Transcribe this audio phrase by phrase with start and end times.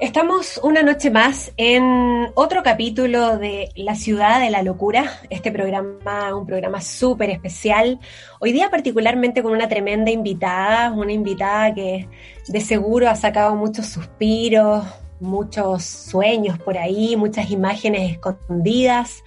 [0.00, 6.36] Estamos una noche más en otro capítulo de La ciudad de la locura, este programa,
[6.36, 7.98] un programa súper especial.
[8.38, 12.08] Hoy día particularmente con una tremenda invitada, una invitada que
[12.46, 14.86] de seguro ha sacado muchos suspiros,
[15.18, 19.24] muchos sueños por ahí, muchas imágenes escondidas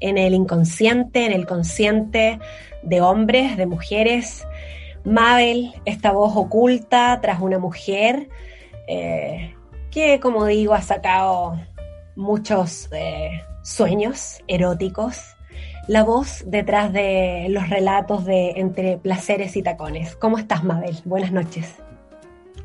[0.00, 2.38] en el inconsciente, en el consciente
[2.82, 4.46] de hombres, de mujeres.
[5.02, 8.28] Mabel, esta voz oculta tras una mujer.
[8.86, 9.54] Eh,
[9.90, 11.58] que como digo ha sacado
[12.16, 15.36] muchos eh, sueños eróticos,
[15.88, 20.14] la voz detrás de los relatos de Entre Placeres y Tacones.
[20.16, 20.96] ¿Cómo estás, Mabel?
[21.04, 21.74] Buenas noches.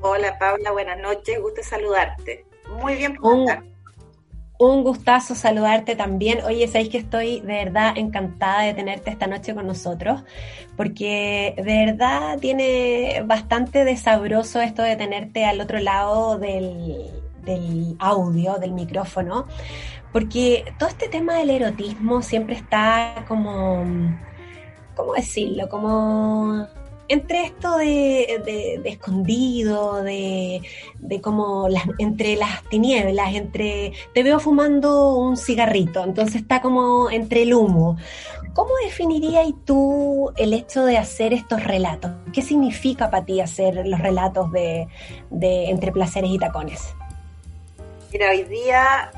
[0.01, 2.45] Hola, Paula, buenas noches, gusto saludarte.
[2.81, 3.47] Muy bien, un,
[4.57, 6.39] un gustazo saludarte también.
[6.45, 10.23] Oye, sabéis que estoy de verdad encantada de tenerte esta noche con nosotros,
[10.77, 17.11] porque de verdad tiene bastante de sabroso esto de tenerte al otro lado del,
[17.43, 19.47] del audio, del micrófono,
[20.11, 23.83] porque todo este tema del erotismo siempre está como,
[24.95, 25.67] ¿cómo decirlo?
[25.67, 26.67] Como
[27.07, 30.61] entre esto de, escondido, de,
[30.99, 37.09] de como las, entre las tinieblas, entre te veo fumando un cigarrito, entonces está como
[37.09, 37.97] entre el humo.
[38.53, 42.11] ¿Cómo definirías tú el hecho de hacer estos relatos?
[42.31, 44.87] ¿Qué significa para ti hacer los relatos de,
[45.29, 46.95] de entre placeres y tacones?
[48.13, 49.11] Mira, hoy día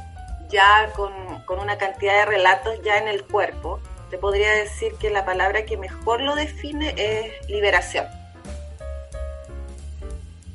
[0.49, 1.11] ya con,
[1.59, 3.79] una cantidad de relatos ya en el cuerpo,
[4.09, 8.08] te podría decir que la palabra que mejor lo define es liberación.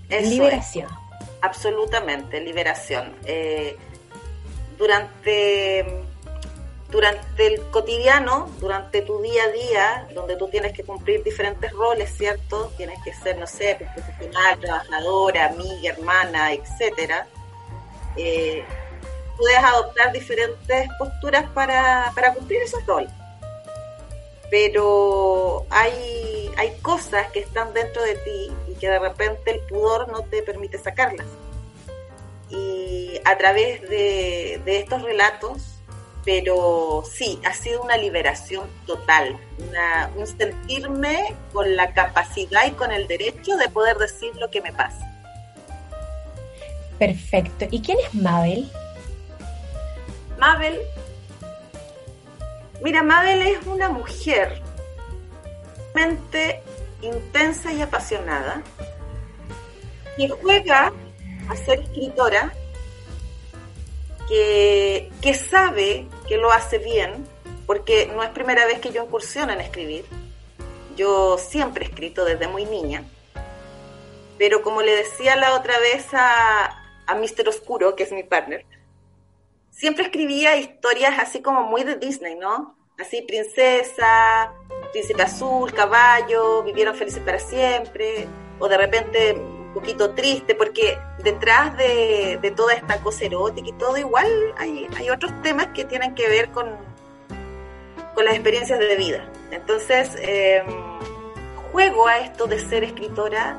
[0.08, 0.88] liberación.
[1.40, 3.14] absolutamente, liberación.
[3.24, 3.76] Eh,
[4.78, 6.02] durante,
[6.90, 12.14] durante el cotidiano, durante tu día a día, donde tú tienes que cumplir diferentes roles,
[12.16, 12.72] ¿cierto?
[12.76, 17.26] Tienes que ser, no sé, profesional, trabajadora, amiga, hermana, etcétera
[18.16, 18.64] eh,
[19.36, 23.10] puedes adoptar diferentes posturas para, cumplir esos roles.
[24.52, 30.12] Pero hay, hay cosas que están dentro de ti y que de repente el pudor
[30.12, 31.26] no te permite sacarlas.
[32.50, 35.78] Y a través de, estos relatos,
[36.26, 39.38] pero sí, ha sido una liberación total,
[40.16, 44.74] un sentirme con la capacidad y con el derecho de poder decir lo que me
[44.74, 45.10] pasa.
[46.98, 47.68] Perfecto.
[47.70, 48.70] ¿Y quién es Mabel?
[50.38, 50.78] Mabel.
[52.82, 54.60] Mira, Mabel es una mujer
[55.94, 56.60] mente
[57.00, 58.62] intensa y apasionada
[60.16, 60.92] que juega
[61.48, 62.52] a ser escritora,
[64.28, 67.24] que, que sabe que lo hace bien,
[67.66, 70.04] porque no es primera vez que yo incursiono en escribir.
[70.96, 73.04] Yo siempre he escrito desde muy niña.
[74.38, 77.48] Pero como le decía la otra vez a, a Mr.
[77.48, 78.66] Oscuro, que es mi partner,
[79.72, 82.76] siempre escribía historias así como muy de Disney, ¿no?
[83.00, 84.52] Así, princesa,
[84.92, 88.28] príncipe azul, caballo, vivieron felices para siempre,
[88.60, 93.96] o de repente un poquito triste, porque detrás de, toda esta cosa erótica y todo,
[93.96, 94.28] igual
[94.58, 96.76] hay, otros temas que tienen que ver con,
[98.14, 99.28] con las experiencias de vida.
[99.50, 100.66] Entonces, em,
[101.72, 103.56] juego a esto de ser escritora,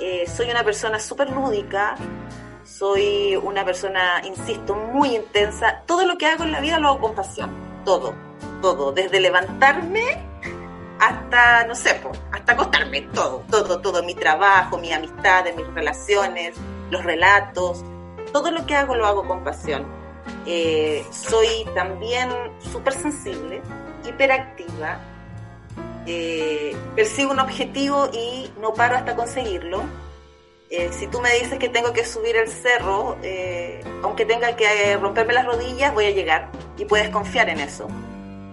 [0.00, 1.96] eh, soy una persona súper lúdica,
[2.78, 5.82] soy una persona, insisto, muy intensa.
[5.84, 7.50] Todo lo que hago en la vida lo hago con pasión.
[7.84, 8.14] Todo,
[8.62, 8.92] todo.
[8.92, 10.04] Desde levantarme
[11.00, 12.00] hasta, no sé,
[12.30, 13.02] hasta acostarme.
[13.12, 14.02] Todo, todo, todo.
[14.04, 16.54] Mi trabajo, mis amistades, mis relaciones,
[16.90, 17.84] los relatos.
[18.32, 19.84] Todo lo que hago lo hago con pasión.
[20.46, 22.28] Eh, soy también
[22.60, 23.60] súper sensible,
[24.06, 25.00] hiperactiva.
[26.06, 29.82] Eh, persigo un objetivo y no paro hasta conseguirlo
[30.70, 34.92] eh, si tú me dices que tengo que subir el cerro, eh, aunque tenga que
[34.92, 37.88] eh, romperme las rodillas, voy a llegar y puedes confiar en eso.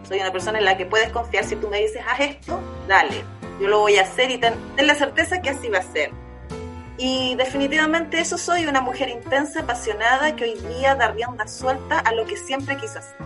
[0.07, 1.43] Soy una persona en la que puedes confiar.
[1.43, 3.25] Si tú me dices, haz esto, dale,
[3.59, 6.11] yo lo voy a hacer y ten, la certeza que así va a ser.
[6.97, 12.13] Y definitivamente eso soy, una mujer intensa, apasionada, que hoy día da rienda suelta a
[12.13, 13.17] lo que siempre quiso hacer.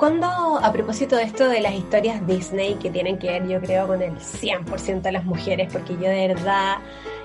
[0.00, 3.86] Cuando, a propósito de esto de las historias Disney que tienen que ver, yo creo,
[3.86, 6.78] con el 100% de las mujeres, porque yo de verdad,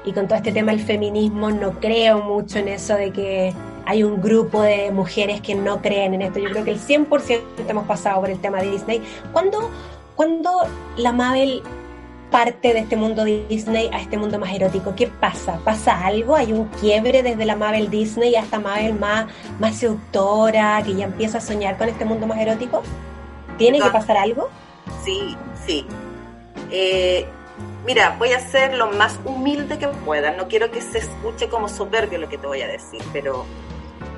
[0.04, 3.54] y con todo este tema del feminismo, no creo mucho en eso de que
[3.86, 6.40] hay un grupo de mujeres que no creen en esto.
[6.40, 9.02] Yo creo que el 100% hemos pasado por el tema de Disney.
[9.32, 9.72] ¿Cuándo,
[10.18, 10.52] cuando
[10.98, 11.64] la Mabel
[12.32, 14.96] parte de este mundo Disney a este mundo más erótico.
[14.96, 15.60] ¿Qué pasa?
[15.64, 16.36] ¿Pasa algo?
[16.36, 19.28] ¿Hay un quiebre desde la Mabel Disney hasta Mabel más,
[19.60, 22.84] más seductora, que ya empieza a soñar con este mundo más erótico?
[23.58, 24.50] ¿Tiene que pasar algo?
[25.04, 25.36] Sí,
[25.66, 25.86] sí.
[26.72, 27.26] Eh,
[27.86, 30.32] Mira, voy a ser lo más humilde que pueda.
[30.32, 33.46] No quiero que se escuche como soberbio lo que te voy a decir, pero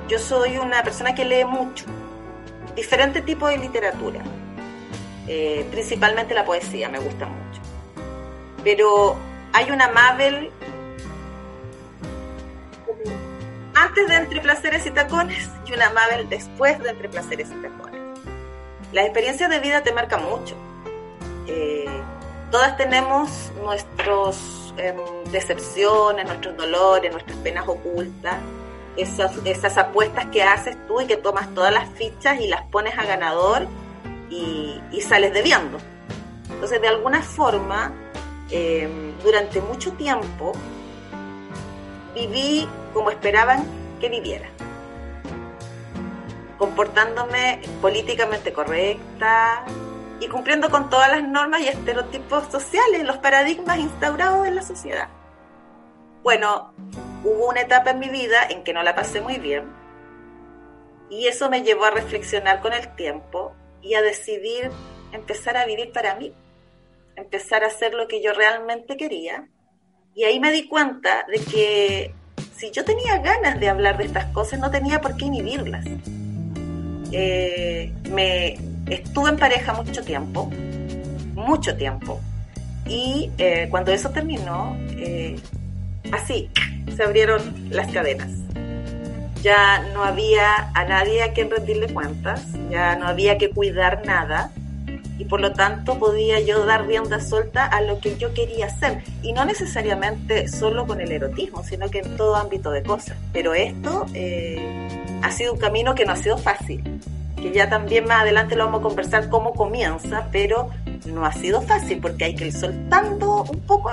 [0.08, 1.84] yo soy una persona que lee mucho,
[2.74, 4.22] diferente tipo de literatura,
[5.26, 7.47] eh, principalmente la poesía, me gusta mucho.
[8.64, 9.16] Pero
[9.52, 10.50] hay una Mabel
[13.74, 18.00] antes de Entre Placeres y Tacones y una Mabel después de Entre Placeres y Tacones.
[18.92, 20.56] Las experiencias de vida te marcan mucho.
[21.46, 21.86] Eh,
[22.50, 24.96] todas tenemos nuestras em,
[25.30, 28.36] decepciones, nuestros dolores, nuestras penas ocultas,
[28.96, 32.98] esas, esas apuestas que haces tú y que tomas todas las fichas y las pones
[32.98, 33.66] a ganador
[34.30, 35.78] y, sales debiendo.
[36.50, 37.92] Entonces, de alguna forma,
[38.50, 40.52] em, durante mucho tiempo,
[42.14, 43.64] viví como esperaban
[44.00, 44.48] que viviera,
[46.58, 49.64] comportándome políticamente correcta,
[50.20, 55.08] y cumpliendo con todas las normas y estereotipos sociales, los paradigmas instaurados en la sociedad.
[56.22, 56.72] Bueno,
[57.24, 59.64] hubo una etapa en mi vida en que no la pasé muy bien
[61.10, 64.70] y eso me llevó a reflexionar con el tiempo y a decidir
[65.12, 66.34] empezar a vivir para mí,
[67.18, 69.48] empezar a hacer lo que yo realmente quería.
[70.14, 72.14] Y ahí me di cuenta de que
[72.56, 75.84] si yo tenía ganas de hablar de estas cosas, no tenía por qué inhibirlas.
[77.12, 78.54] Eh, me,
[78.86, 80.50] estuve en pareja mucho tiempo,
[81.34, 82.20] mucho tiempo.
[82.86, 85.38] Y eh, cuando eso terminó, eh,
[86.12, 86.50] así
[86.96, 88.30] se abrieron las cadenas.
[89.42, 94.50] Ya no había a nadie a quien rendirle cuentas, ya no había que cuidar nada
[95.18, 99.02] y por lo tanto podía yo dar rienda suelta a lo que yo quería hacer
[99.22, 103.16] y no necesariamente solo con el erotismo, sino que en todo ámbito de cosas.
[103.32, 104.88] Pero esto eh,
[105.22, 107.00] ha sido un camino que no ha sido fácil
[107.40, 110.70] que ya también más adelante lo vamos a conversar cómo comienza, pero
[111.06, 113.90] no ha sido fácil porque hay que ir soltando un poco.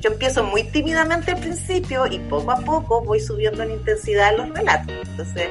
[0.00, 4.48] Yo empiezo muy tímidamente al principio y poco a poco voy subiendo en intensidad los
[4.50, 4.94] relatos.
[5.10, 5.48] Entonces,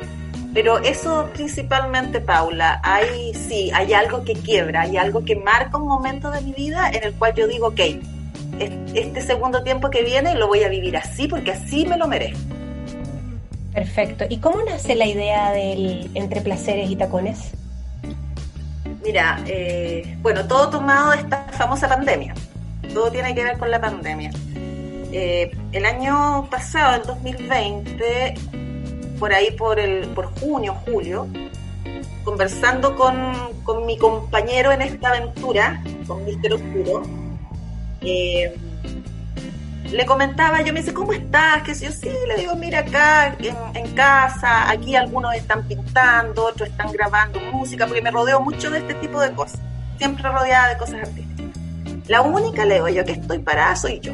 [0.57, 5.87] pero eso principalmente, Paula, hay sí, hay algo que quiebra, hay algo que marca un
[5.87, 7.79] momento de mi vida en el cual yo digo, ok,
[8.95, 12.39] este segundo tiempo que viene lo voy a vivir así porque así me lo merezco.
[13.71, 14.25] Perfecto.
[14.27, 17.51] ¿Y cómo nace la idea del entre placeres y tacones?
[19.03, 22.33] Mira, eh, bueno, todo tomado de esta famosa pandemia.
[22.95, 24.31] Todo tiene que ver con la pandemia.
[25.11, 28.33] Eh, el año pasado, el 2020,
[29.19, 31.27] por ahí por, el, por junio, julio,
[32.23, 33.33] conversando con,
[33.63, 37.03] con mi compañero en esta aventura, con Mister Oscuro,
[38.01, 38.55] eh,
[39.91, 41.63] le comentaba, yo me dice, ¿cómo estás?
[41.63, 46.91] Que yo sí, le digo, mira acá en, casa, aquí algunos están pintando, otros están
[46.91, 49.59] grabando música, porque me rodeo mucho de este tipo de cosas,
[49.97, 51.45] siempre rodeada de cosas artísticas.
[52.07, 54.13] La única, le digo yo, que estoy parada soy yo.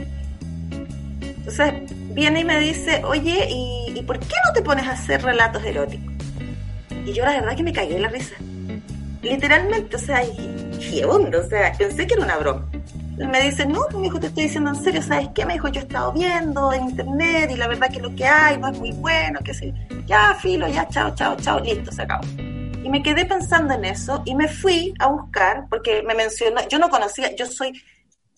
[1.21, 1.73] Entonces
[2.13, 6.13] viene y me dice, oye, ¿y, por qué no te pones a hacer relatos eróticos?
[7.05, 8.35] Y yo la verdad que me cagué en la risa.
[9.21, 12.67] Literalmente, o sea, y, onda, o sea, pensé que era una broma
[13.17, 15.45] me dice, no, pues, hijo, te estoy diciendo en serio, ¿sabes qué?
[15.45, 18.57] Me dijo, yo he estado viendo en internet y la verdad que lo que hay
[18.57, 19.73] no es muy bueno, que sí,
[20.05, 22.25] ya, filo, ya, chao, chao, chao, listo, se acabó.
[22.37, 26.79] Y me quedé pensando en eso y me fui a buscar, porque me mencionó, yo
[26.79, 27.81] no conocía, yo soy,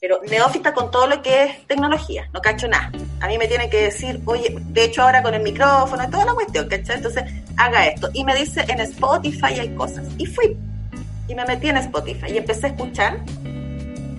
[0.06, 2.92] pero neófita con todo lo que es tecnología, no cacho nada.
[3.22, 6.26] A mí me tiene que decir, oye, de hecho ahora con el micrófono y toda
[6.26, 6.98] la cuestión, ¿cachai?
[6.98, 7.24] Entonces,
[7.58, 8.12] haga esto.
[8.14, 10.06] Y me dice, en Spotify hay cosas.
[10.20, 10.56] Y fui,
[11.28, 13.20] y me metí en Spotify y empecé a escuchar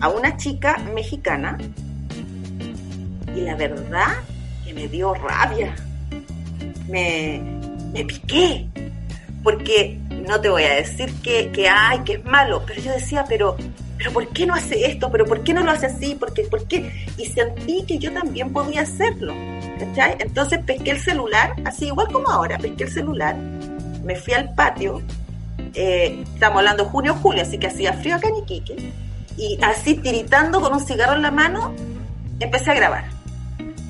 [0.00, 1.56] a una chica mexicana
[3.36, 4.08] y la verdad
[4.64, 5.72] que me dio rabia.
[6.88, 7.40] Me,
[7.92, 8.66] me piqué.
[9.44, 13.24] Porque no te voy a decir que, que ay, que es malo, pero yo decía,
[13.28, 13.56] pero,
[13.98, 15.10] pero ¿por qué no hace esto?
[15.10, 16.14] ¿Pero por qué no lo hace así?
[16.14, 16.42] ¿Por qué?
[16.44, 16.90] ¿Por qué?
[17.16, 19.34] Y sentí que yo también podía hacerlo.
[19.78, 20.16] ¿cachai?
[20.18, 23.36] Entonces pesqué el celular, así igual como ahora, pesqué el celular,
[24.04, 25.02] me fui al patio,
[25.74, 28.92] eh, estamos hablando junio julio, así que hacía frío acá en Iquique,
[29.36, 31.74] y así tiritando con un cigarro en la mano,
[32.40, 33.04] empecé a grabar.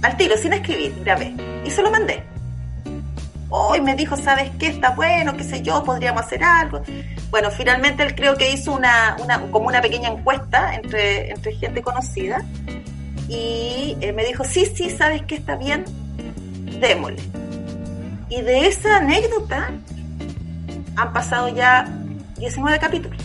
[0.02, 1.34] Al tiro, sin escribir, grabé.
[1.64, 2.22] Y se lo mandé.
[3.48, 4.68] Hoy me dijo, ¿sabes qué?
[4.68, 6.82] Está bueno, qué sé yo, podríamos hacer algo.
[7.30, 11.82] Bueno, finalmente él creo que hizo una, una como una pequeña encuesta entre, entre gente
[11.82, 12.44] conocida.
[13.28, 15.36] Y eh, me dijo, sí, sí, ¿sabes qué?
[15.36, 15.84] Está bien,
[16.80, 17.22] démosle.
[18.28, 19.70] Y de esa anécdota
[20.96, 21.88] han pasado ya
[22.38, 23.20] 19 capítulos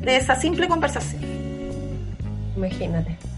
[0.00, 1.22] de esa simple conversación.
[2.56, 3.29] Imagínate.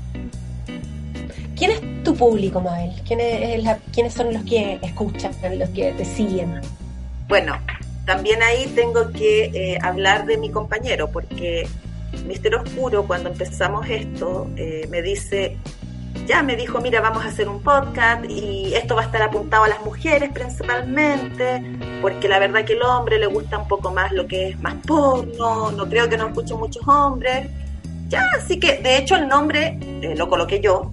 [1.62, 2.90] ¿Quién es tu público, Mabel?
[3.06, 3.64] ¿Quién es
[3.94, 6.60] ¿Quiénes son los que escuchan, los que te siguen?
[7.28, 7.56] Bueno,
[8.04, 11.68] también ahí tengo que eh, hablar de mi compañero, porque
[12.26, 15.56] Mister Oscuro, cuando empezamos esto, eh, me dice,
[16.26, 19.62] ya me dijo, mira, vamos a hacer un podcast y esto va a estar apuntado
[19.62, 21.62] a las mujeres principalmente,
[22.00, 24.74] porque la verdad que el hombre le gusta un poco más lo que es más
[24.84, 27.46] porno, no creo que no escuchen muchos hombres.
[28.08, 30.92] Ya, así que de hecho el nombre eh, lo coloqué yo,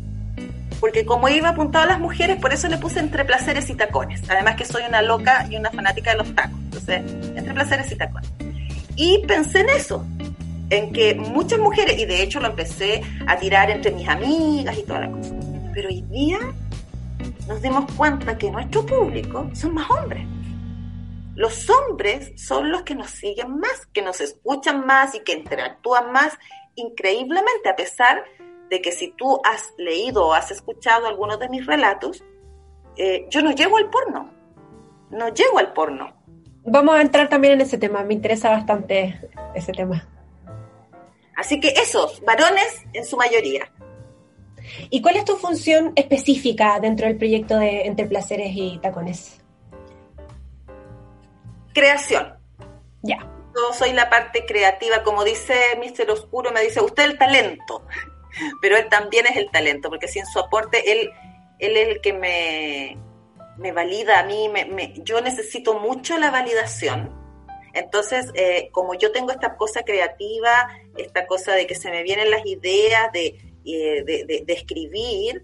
[0.79, 4.21] porque como iba apuntado a las mujeres, por eso le puse entre placeres y tacones.
[4.29, 7.01] Además que soy una loca y una fanática de los tacos, entonces
[7.35, 8.29] entre placeres y tacones.
[8.95, 10.05] Y pensé en eso,
[10.69, 14.83] en que muchas mujeres, y de hecho lo empecé a tirar entre mis amigas y
[14.83, 15.35] toda la cosa,
[15.73, 16.39] pero hoy día
[17.47, 20.25] nos dimos cuenta que nuestro público son más hombres.
[21.35, 26.11] Los hombres son los que nos siguen más, que nos escuchan más y que interactúan
[26.11, 26.37] más
[26.75, 28.38] increíblemente, a pesar de
[28.69, 32.23] que si tú has leído o has escuchado algunos de mis relatos,
[32.95, 34.29] eh, yo no llego al porno,
[35.09, 36.13] no llego al porno.
[36.65, 40.07] Vamos a entrar también en ese tema, me interesa bastante ese tema.
[41.35, 43.71] Así que esos, varones en su mayoría.
[44.89, 49.39] ¿Y cuál es tu función específica dentro del proyecto de Entre Placeres y Tacones?
[51.73, 52.37] Creación.
[53.01, 53.19] Ya.
[53.55, 56.11] Yo soy la parte creativa, como dice Mr.
[56.11, 57.83] Oscuro, me dice, usted el talento,
[58.61, 61.11] pero él también es el talento, porque sin su aporte, él,
[61.59, 62.97] él es el que me,
[63.57, 67.19] me valida a mí, me, yo necesito mucho la validación
[67.73, 72.31] entonces, eh, como yo tengo esta cosa creativa, esta cosa de que se me vienen
[72.31, 75.43] las ideas de, eh, escribir,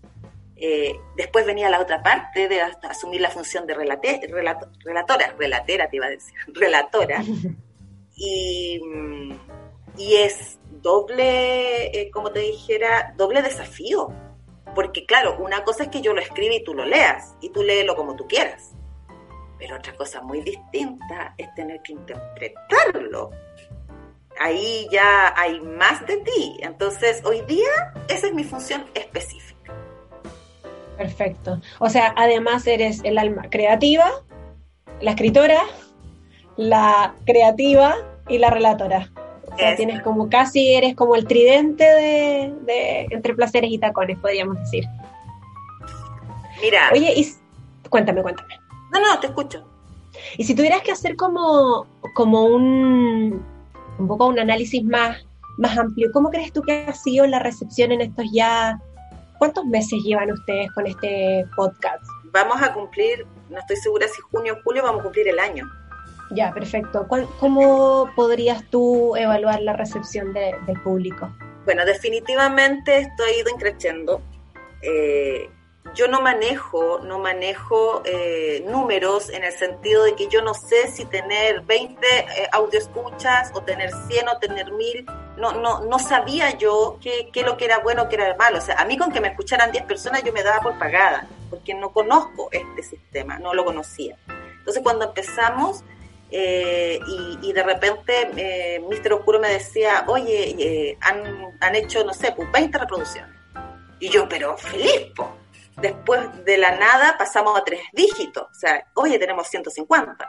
[0.56, 6.08] eh, después venía la otra parte de asumir la función de relatora, relatera te iba
[6.08, 7.24] a decir, relatora.
[8.18, 8.80] Y,
[9.98, 14.14] y es doble, como te dijera, doble desafío.
[14.76, 17.64] Porque claro, una cosa es que yo lo escriba y tú lo leas, y tú
[17.64, 18.72] léelo como tú quieras.
[19.58, 23.32] Pero otra cosa muy distinta es tener que interpretarlo.
[24.40, 26.58] Ahí ya hay más de ti.
[26.60, 29.74] Entonces, hoy día esa es mi función específica.
[30.98, 31.62] Perfecto.
[31.80, 34.12] O sea, además eres el alma creativa,
[35.02, 35.64] la escritora,
[36.58, 37.96] la creativa
[38.28, 39.10] y la relatora.
[39.56, 44.20] O sea, tienes como casi eres como el tridente de, de, entre placeres y tacones,
[44.20, 44.84] podríamos decir.
[46.62, 46.90] Mira.
[46.92, 47.34] Oye, y,
[47.90, 48.60] cuéntame, cuéntame.
[48.92, 49.66] No, no, te escucho.
[50.38, 53.46] Y si tuvieras que hacer como, como un,
[53.98, 55.26] un poco un análisis más,
[55.58, 58.80] más amplio, ¿cómo crees tú que ha sido la recepción en estos ya...
[59.38, 62.04] ¿Cuántos meses llevan ustedes con este podcast?
[62.32, 65.66] Vamos a cumplir, no estoy segura si junio o julio, vamos a cumplir el año.
[66.32, 67.08] Ya, perfecto.
[67.40, 71.30] ¿Cómo podrías tú evaluar la recepción del público?
[71.66, 74.22] Bueno, definitivamente esto ha ido.
[74.82, 75.50] Eh,
[75.94, 80.88] yo no manejo, no manejo eh, números en el sentido de que yo no sé
[80.88, 85.06] si tener 20 eh, audio escuchas o tener 100 o tener 1000.
[85.38, 88.58] No, no, no sabía yo qué, qué lo que era bueno, qué era malo.
[88.58, 91.28] O sea, a mí con que me escucharan 10 personas yo me daba por pagada,
[91.50, 94.18] porque no conozco este sistema, no lo conocía.
[94.58, 95.84] Entonces cuando empezamos
[96.38, 97.00] eh,
[97.42, 99.14] y, de repente eh, Mr.
[99.14, 103.34] Oscuro me decía, oye, han, han hecho, no sé, pues 20 reproducciones.
[104.02, 105.14] Y yo, pero feliz,
[105.78, 110.26] Después de la nada pasamos a tres dígitos, o sea, oye, tenemos 150.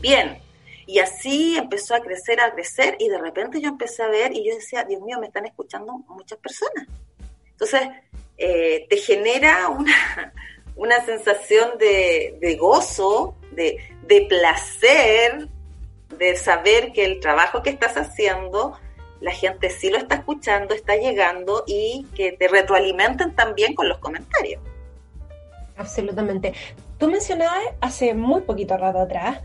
[0.00, 0.40] Bien.
[0.86, 4.48] Y así empezó a crecer, a crecer, y de repente yo empecé a ver y
[4.48, 6.86] yo decía, Dios mío, me están escuchando muchas personas.
[7.50, 7.82] Entonces,
[8.38, 10.32] eh, te genera una,
[10.76, 15.48] una sensación de, de gozo, de, de placer,
[16.18, 18.78] de saber que el trabajo que estás haciendo
[19.20, 23.98] la gente sí lo está escuchando, está llegando y que te retroalimenten también con los
[23.98, 24.60] comentarios.
[25.76, 26.52] Absolutamente.
[26.98, 29.40] Tú mencionabas hace muy poquito rato atrás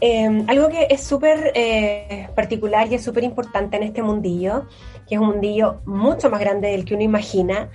[0.00, 4.66] em, algo que es súper eh, particular y es súper importante en este mundillo,
[5.08, 7.70] que es un mundillo mucho más grande del que uno imagina,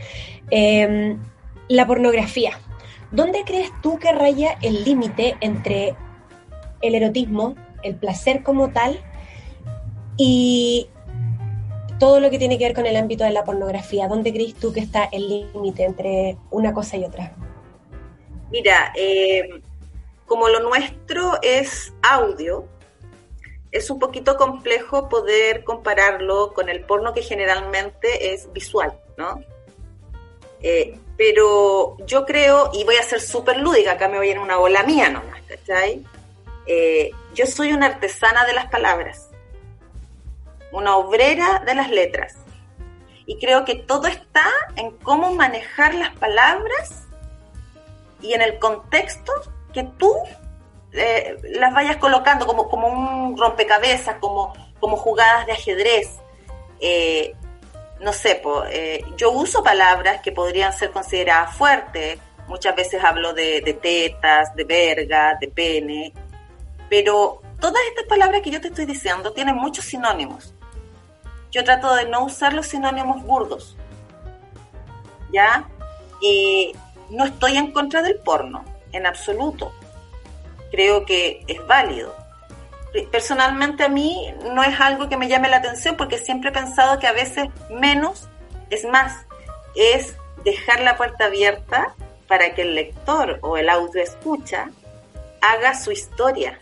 [0.49, 1.17] em,
[1.67, 2.59] la pornografía.
[3.13, 5.95] ¿Dónde crees tú que raya el límite entre
[6.81, 8.99] el erotismo, el placer como tal,
[10.17, 10.89] y
[11.99, 14.07] todo lo que tiene que ver con el ámbito de la pornografía.
[14.07, 17.33] ¿Dónde crees tú que está el límite entre una cosa y otra?
[18.51, 19.61] Mira, eh,
[20.25, 22.65] como lo nuestro es audio,
[23.71, 29.41] es un poquito complejo poder compararlo con el porno que generalmente es visual, ¿no?
[30.61, 34.57] Eh, pero yo creo, y voy a ser súper lúdica, acá me voy en una
[34.57, 36.03] bola mía nomás, ¿cachai?
[36.65, 39.29] Eh, yo soy una artesana de las palabras
[40.73, 42.35] una obrera de las letras.
[43.25, 44.43] Y creo que todo está
[44.75, 47.03] en cómo manejar las palabras
[48.21, 49.31] y en el contexto
[49.71, 50.13] que tú
[50.91, 56.17] eh, las vayas colocando como, como un rompecabezas, como, como jugadas de ajedrez.
[56.81, 57.33] eh,
[57.99, 62.19] no sé, eh, yo uso palabras que podrían ser consideradas fuertes.
[62.47, 66.13] Muchas veces hablo de, tetas, de verga, de pene.
[66.89, 70.53] Pero todas estas palabras que yo te estoy diciendo tienen muchos sinónimos.
[71.51, 73.77] Yo trato de no usar los sinónimos burdos.
[75.31, 75.67] ¿Ya?
[76.21, 76.75] Y
[77.09, 79.71] no estoy en contra del porno, en absoluto.
[80.71, 82.22] Creo que es válido
[83.11, 86.99] personalmente a mí no es algo que me llame la atención porque siempre he pensado
[86.99, 88.29] que a veces menos
[88.69, 89.25] es más.
[89.75, 91.95] Es dejar la puerta abierta
[92.27, 94.69] para que el lector o el audio escucha
[95.41, 96.59] haga su historia.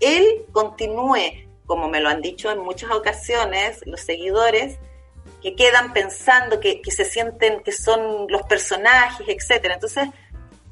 [0.00, 4.78] Él continúe, como me lo han dicho en muchas ocasiones los seguidores,
[5.42, 9.74] que quedan pensando que, se sienten que son los personajes, etcétera.
[9.74, 10.08] Entonces,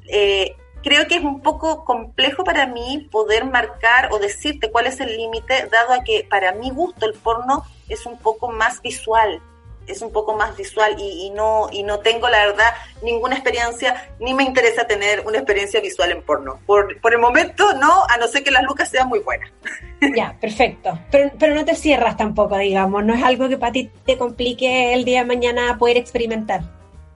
[0.07, 4.99] eh, creo que es un poco complejo para mí poder marcar o decirte cuál es
[4.99, 9.41] el límite, dado a que para mi gusto el porno es un poco más visual,
[9.87, 14.35] es un poco más visual y, no y no tengo la verdad ninguna experiencia ni
[14.35, 16.59] me interesa tener una experiencia visual en porno.
[16.67, 19.49] Por, por el momento no a no ser que las lucas sean muy buenas.
[20.15, 20.99] Ya perfecto.
[21.09, 24.93] Pero, pero no te cierras tampoco digamos no es algo que para ti te complique
[24.93, 26.61] el día de mañana poder experimentar.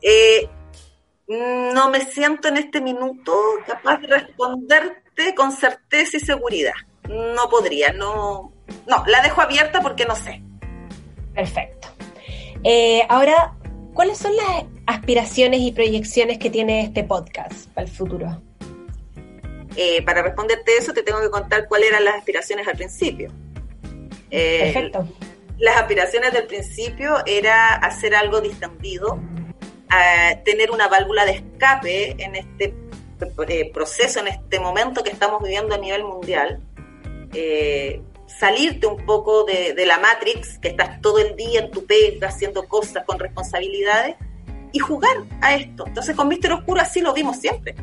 [0.02, 0.50] Eh,
[1.30, 3.34] no me siento en este minuto
[3.68, 6.74] capaz de responderte con certeza y seguridad.
[7.08, 8.52] No podría, no.
[8.88, 10.42] No, la dejo abierta porque no sé.
[11.34, 11.88] Perfecto.
[12.64, 13.56] Eh, ahora,
[13.94, 18.42] ¿cuáles son las aspiraciones y proyecciones que tiene este podcast para el futuro?
[19.76, 23.32] Eh, para responderte eso, te tengo que contar cuáles eran las aspiraciones al principio.
[24.32, 25.08] Eh, Perfecto.
[25.60, 29.20] Las aspiraciones del principio era hacer algo distendido,
[30.46, 32.74] tener una válvula de escape en este
[33.48, 36.62] eh, proceso, en este momento que estamos viviendo a nivel mundial,
[37.34, 42.30] eh, salirte un poco de, la Matrix, que estás todo el día en tu pega
[42.30, 44.16] haciendo cosas con responsabilidades,
[44.72, 45.86] y jugar a esto.
[45.88, 47.76] Entonces con Mister Oscuro así lo vimos siempre.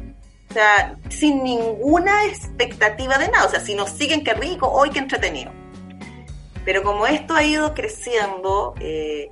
[0.49, 3.47] O sea, sin ninguna expectativa de nada.
[3.47, 5.53] O sea, si nos siguen, qué rico, hoy qué entretenido.
[6.64, 9.29] Pero como esto ha ido creciendo, eh,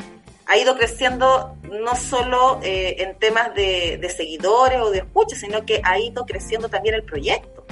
[0.47, 5.81] ha ido creciendo no solo eh, en temas de, seguidores o de escucha, sino que
[5.83, 7.65] ha ido creciendo también el proyecto.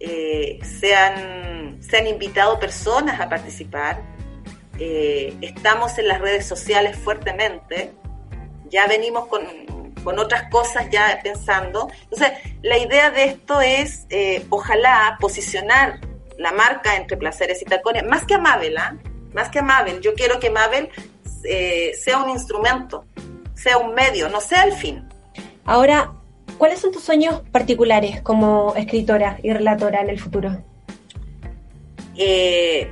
[0.00, 4.02] Eh, se, han, invitado personas a participar,
[4.78, 7.92] eh, estamos en las redes sociales fuertemente,
[8.68, 9.42] ya venimos con,
[10.02, 11.90] con, otras cosas ya pensando.
[12.04, 14.06] Entonces, la idea de esto es,
[14.48, 16.00] ojalá, posicionar
[16.38, 18.96] la marca entre placeres y tacones, más que a Mabel, ¿ah?
[19.34, 20.00] más que a Mabel.
[20.00, 20.88] Yo quiero que Mabel
[21.44, 23.04] eh, sea un instrumento,
[23.54, 25.08] sea un medio, no sea el fin.
[25.64, 26.12] Ahora,
[26.58, 30.62] ¿cuáles son tus sueños particulares como escritora y relatora en el futuro?
[32.16, 32.90] Eh,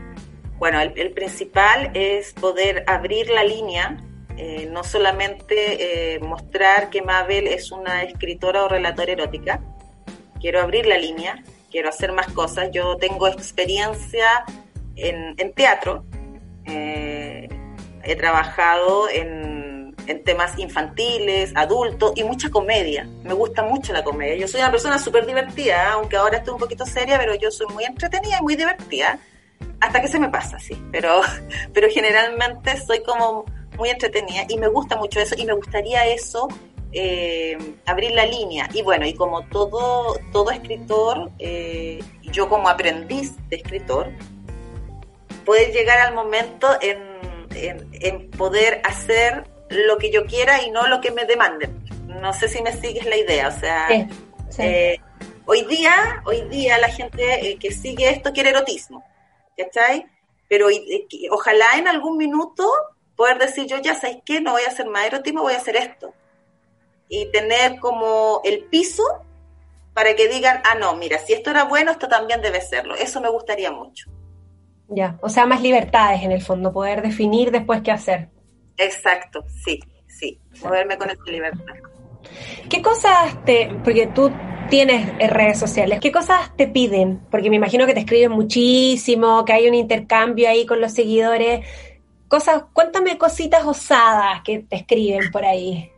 [0.59, 4.03] bueno, el, principal es poder abrir la línea,
[4.37, 9.61] eh, no solamente mostrar que Mabel es una escritora o relatora erótica,
[10.41, 12.71] quiero abrir la línea, quiero hacer más cosas.
[12.73, 14.45] Yo tengo experiencia
[14.97, 16.05] en, en teatro,
[18.05, 23.07] he trabajado en, temas infantiles, adultos y mucha comedia.
[23.25, 24.37] Me gusta mucho la comedia.
[24.37, 27.67] Yo soy una persona súper divertida, aunque ahora estoy un poquito seria, pero yo soy
[27.75, 29.19] muy entretenida y muy divertida.
[29.81, 30.83] Hasta que se me pasa, sí.
[30.91, 31.21] Pero,
[31.75, 33.45] pero generalmente soy como
[33.77, 36.49] muy entretenida y me gusta mucho eso y me gustaría eso
[36.93, 38.69] eh, abrir la línea.
[38.73, 44.11] Y bueno, y como todo, todo escritor, eh, yo como aprendiz de escritor,
[45.45, 46.99] poder llegar al momento en
[47.55, 51.85] en, poder hacer lo que yo quiera y no lo que me demanden.
[52.07, 53.89] No sé si me sigues la idea, o sea,
[54.59, 55.01] eh,
[55.45, 59.05] hoy día, hoy día la gente eh, que sigue esto quiere erotismo,
[59.57, 60.07] ¿cachai?
[60.49, 62.69] Pero eh, ojalá en algún minuto
[63.15, 65.77] poder decir yo ya sabes qué, no voy a hacer más erotismo, voy a hacer
[65.77, 66.15] esto.
[67.09, 69.03] Y tener como el piso
[69.95, 72.95] para que digan, ah, no, mira, si esto era bueno, esto también debe serlo.
[72.95, 74.09] Eso me gustaría mucho.
[74.89, 78.29] Ya, o sea, más libertades en el fondo, poder definir después qué hacer.
[78.77, 81.75] Exacto, sí, sí, moverme con esa libertad.
[82.71, 84.33] ¿Qué cosas te, porque tú
[84.71, 87.21] tienes redes sociales, qué cosas te piden?
[87.31, 91.67] Porque me imagino que te escriben muchísimo, que hay un intercambio ahí con los seguidores.
[92.29, 95.91] Cosas, cuéntame cositas osadas que te escriben por ahí.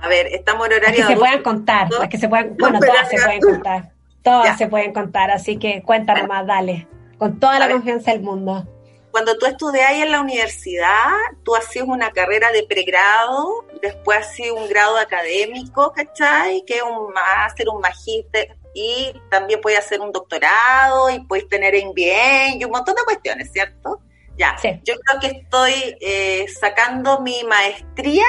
[0.00, 1.06] A ver, estamos en horario.
[1.06, 3.92] que se puedan contar, que se puedan, bueno, todas se pueden contar.
[4.22, 6.86] Todas se pueden contar, así que cuéntanos más, dale.
[7.18, 8.66] Con toda la confianza del mundo.
[9.10, 11.10] Cuando tú estudias en la universidad,
[11.42, 16.62] tú haces una carrera de pregrado, después haces un grado académico, ¿cachai?
[16.66, 21.74] Que es un máster, un magíster, y también puedes hacer un doctorado y puedes tener
[21.74, 24.00] en bien y un montón de cuestiones, ¿cierto?
[24.36, 28.26] Ya, yo creo que estoy eh, sacando mi maestría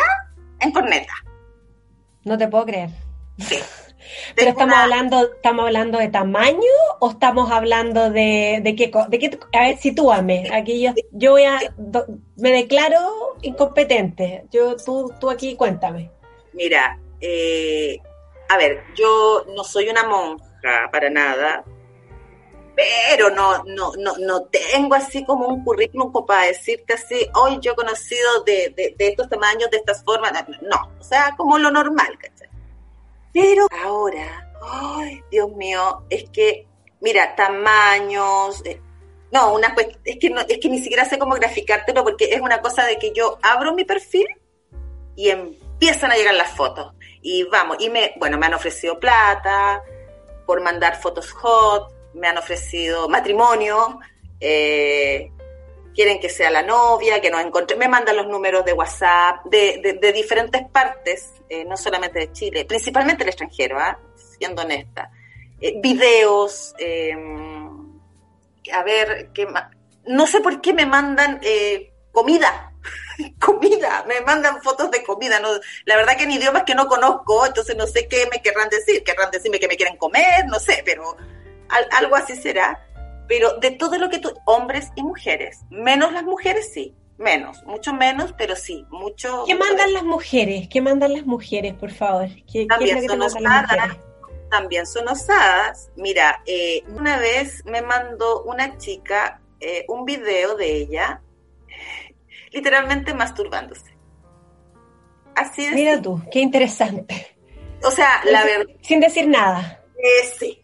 [0.60, 1.14] en corneta.
[2.24, 2.90] No te puedo creer.
[3.38, 3.60] Sí.
[4.36, 6.60] Pero estamos hablando, estamos hablando de tamaño
[7.00, 10.50] o estamos hablando de, de qué, de qué, a ver, sitúame.
[10.54, 11.60] Aquí yo, yo voy a,
[12.38, 14.46] me declaro incompetente.
[14.52, 16.12] Yo, tú, tú aquí cuéntame.
[16.54, 18.00] Mira, eh,
[18.50, 21.64] a ver, yo no soy una monja para nada,
[22.76, 27.74] pero no, no, no, no tengo así como un currículum para decirte así, hoy yo
[27.74, 30.32] he conocido de, de, de, estos tamaños, de estas formas,
[30.62, 32.39] no, o sea, como lo normal, ¿cachai?
[33.34, 36.68] Pero ahora, ay, Dios mío, es que,
[37.02, 38.82] mira, tamaños, eh,
[39.32, 42.62] no, una es que no, es que ni siquiera sé cómo graficártelo porque es una
[42.62, 44.28] cosa de que yo abro mi perfil
[45.16, 46.94] y empiezan a llegar las fotos.
[47.22, 49.84] Y vamos, y me, bueno, me han ofrecido plata
[50.46, 54.00] por mandar fotos hot, me han ofrecido matrimonio,
[54.40, 55.32] eh,
[56.00, 60.14] quieren que sea la novia, que nos encontré, me mandan los números de WhatsApp de,
[60.16, 64.00] diferentes partes, eh, no solamente de Chile, principalmente el extranjero, ¿ah?
[64.16, 65.12] siendo honesta.
[65.60, 68.00] Eh, videos, em,
[68.72, 69.46] a ver, ¿qué
[70.06, 71.42] no sé por qué me mandan
[72.14, 72.72] comida,
[73.38, 75.42] comida, me mandan fotos de comida,
[75.84, 79.04] la verdad que en idiomas que no conozco, entonces no sé qué me querrán decir,
[79.04, 81.18] querrán decirme que me quieren comer, no sé, pero
[81.92, 82.89] algo así será
[83.30, 87.94] pero de todo lo que tú, hombres y mujeres, menos las mujeres sí, menos, mucho
[87.94, 89.44] menos, pero sí, mucho.
[89.46, 90.68] ¿Qué mandan las mujeres?
[90.68, 92.28] ¿Qué mandan las mujeres, por favor?
[92.52, 93.98] ¿Qué, también son osadas,
[94.50, 95.92] también son osadas.
[95.96, 101.22] Mira, eh, una vez me mandó una chica eh, un video de ella,
[102.52, 103.96] literalmente masturbándose.
[105.36, 107.38] Así de Mira tú, qué interesante.
[107.84, 108.74] O sea, la verdad.
[108.82, 109.84] Sin decir nada.
[109.98, 110.62] Eh, sí,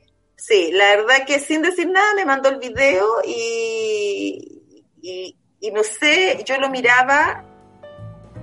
[0.47, 4.61] Sí, la verdad que sin decir nada me mandó el video y,
[5.01, 7.43] y, no sé, yo lo miraba,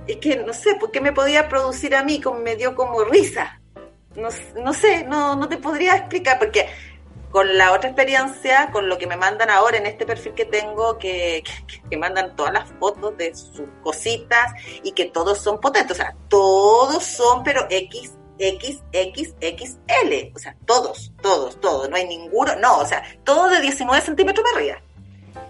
[0.05, 2.21] es que no sé, ¿por qué me podía producir a mí?
[2.43, 3.61] Me dio como risa.
[4.17, 4.27] No,
[4.61, 6.67] no sé, no, no te podría explicar, porque
[7.31, 10.97] con la otra experiencia, con lo que me mandan ahora en este perfil que tengo,
[10.97, 14.51] que, que, que, mandan todas las fotos de sus cositas
[14.83, 18.11] y que todos son potentes, o sea, todos son, pero X
[18.51, 24.01] XXXL, o sea, todos, todos, todos, no hay ninguno, no, o sea, todo de 19
[24.01, 24.81] centímetros para arriba.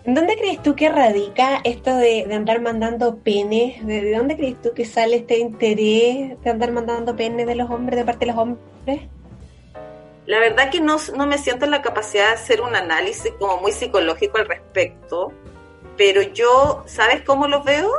[0.06, 3.86] ¿En dónde crees tú que radica esto de, andar mandando penes?
[3.86, 8.00] ¿De, dónde crees tú que sale este interés de andar mandando penes de los hombres,
[8.00, 9.02] de parte de los hombres?
[10.26, 13.58] La verdad que no, no me siento en la capacidad de hacer un análisis como
[13.58, 15.34] muy psicológico al respecto,
[15.98, 17.90] pero yo, ¿sabes cómo lo veo?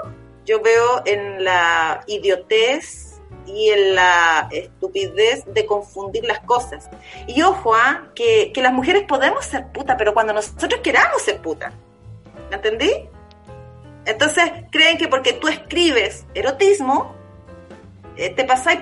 [0.45, 3.04] Yo veo en la idiotez
[3.47, 6.89] y en la estupidez de confundir las cosas.
[7.27, 8.09] Y ojo, ¿ah?
[8.15, 11.73] que, que las mujeres podemos ser putas, pero cuando nosotros queramos ser putas.
[12.51, 13.09] ¿Me entendí?
[14.07, 17.15] Entonces creen que porque tú escribes erotismo,
[18.17, 18.81] eh, te pasáis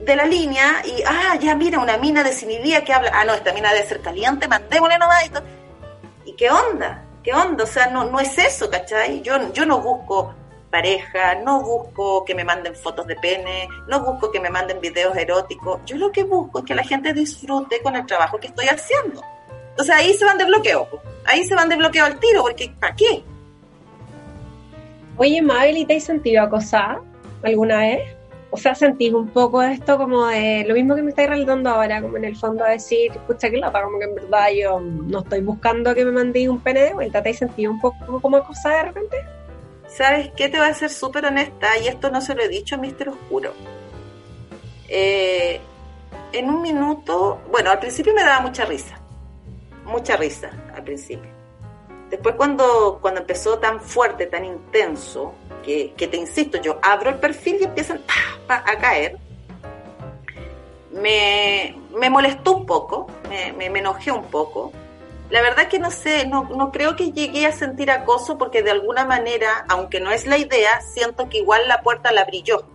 [0.00, 3.52] de la línea y, ah, ya mira, una mina desinhibida que habla, ah, no, esta
[3.52, 5.30] mina debe ser caliente, mandémosle nomás.
[6.24, 7.04] Y, ¿Y qué onda?
[7.22, 7.64] ¿Qué onda?
[7.64, 9.22] O sea, no, no es eso, ¿cachai?
[9.22, 10.34] Yo, yo no busco
[10.72, 15.14] pareja, no busco que me manden fotos de pene, no busco que me manden videos
[15.16, 15.80] eróticos.
[15.84, 19.22] Yo lo que busco es que la gente disfrute con el trabajo que estoy haciendo.
[19.70, 20.88] Entonces ahí se van de bloqueo,
[21.26, 23.22] ahí se van de bloqueo al tiro, porque ¿para qué?
[25.18, 27.02] Oye, Mabel, ¿y te has sentido acosada
[27.42, 28.00] alguna vez?
[28.50, 32.02] O sea, sentís un poco esto como de lo mismo que me estáis relatando ahora,
[32.02, 35.20] como en el fondo a decir, escucha que lata, como que en verdad yo no
[35.20, 37.22] estoy buscando que me mandéis un pene de vuelta.
[37.22, 39.16] ¿Te has sentido un poco como acosada de repente?
[39.96, 40.48] ¿Sabes qué?
[40.48, 43.08] Te voy a ser súper honesta y esto no se lo he dicho a Mister
[43.10, 43.52] Oscuro.
[44.88, 45.60] Eh,
[46.32, 48.98] en un minuto, bueno, al principio me daba mucha risa,
[49.84, 51.30] mucha risa al principio.
[52.10, 57.58] Después cuando, cuando empezó tan fuerte, tan intenso, que, te insisto, yo abro el perfil
[57.60, 58.02] y empiezan
[58.48, 59.18] a caer,
[60.90, 61.74] me,
[62.10, 64.72] molestó un poco, me, me, me enojé un poco,
[65.32, 68.70] la verdad que no sé, no, no creo que llegué a sentir acoso porque de
[68.70, 72.66] alguna manera, aunque no es la idea, siento que igual la puerta la brilló.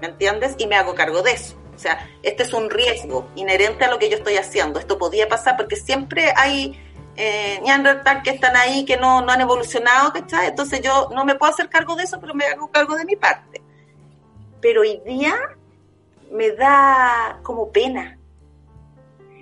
[0.00, 0.56] ¿Me entiendes?
[0.58, 1.56] Y me hago cargo de eso.
[1.72, 4.80] O sea, este es un riesgo inherente a lo que yo estoy haciendo.
[4.80, 6.76] Esto podía pasar porque siempre hay
[7.14, 7.62] eh,
[8.24, 10.48] que están ahí, que no, no han evolucionado, ¿cachai?
[10.48, 13.14] Entonces yo no me puedo hacer cargo de eso, pero me hago cargo de mi
[13.14, 13.62] parte.
[14.60, 15.36] Pero hoy día
[16.32, 18.18] me da como pena,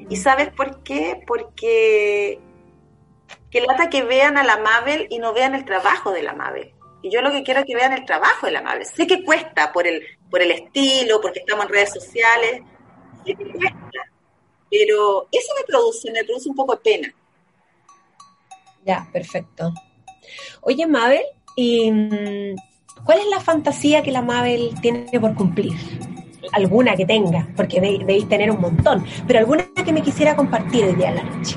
[0.08, 1.22] ¿Y sabes por qué?
[1.26, 2.40] Porque
[3.50, 6.72] que lata que vean a la Mabel y no vean el trabajo de la Mabel.
[7.02, 8.84] Y yo lo que quiero es que vean el trabajo de la Mabel.
[8.84, 12.62] Sé que cuesta por el, por el estilo, porque estamos en redes sociales,
[13.24, 14.00] sé que cuesta.
[14.70, 17.14] Pero eso me produce, me produce un poco de pena.
[18.84, 19.72] Ya, perfecto.
[20.60, 21.22] Oye, Mabel,
[21.56, 22.56] ¿y mm,
[23.04, 25.74] cuál es la fantasía que la Mabel tiene por cumplir?
[26.52, 30.94] Alguna que tenga, porque debéis tener un montón, pero alguna que me quisiera compartir hoy
[30.94, 31.56] día en la noche.